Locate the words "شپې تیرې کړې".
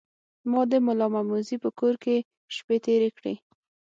2.55-3.35